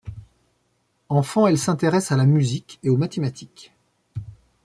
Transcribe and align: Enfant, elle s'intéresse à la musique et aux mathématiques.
Enfant, 1.09 1.45
elle 1.45 1.59
s'intéresse 1.59 2.11
à 2.11 2.17
la 2.17 2.25
musique 2.25 2.79
et 2.81 2.89
aux 2.89 2.97
mathématiques. 2.97 3.71